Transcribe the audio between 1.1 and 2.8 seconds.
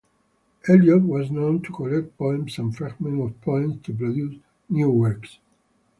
known to collect poems and